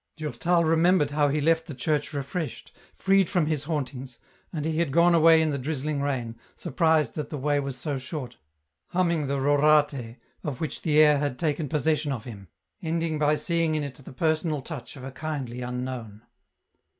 [0.17, 3.05] Durtal remembered how he left the church refreshed, 382 EN ROUTE.
[3.05, 4.19] freed from his hauntings,
[4.51, 7.99] and he had gone away in the drizzling rain, surprised that the way was so
[7.99, 8.37] short,
[8.87, 12.47] hum ming the" Rorate," of which the air had taken possession of him,
[12.81, 16.23] ending by seeing in it the personal touch of a kindly unknown.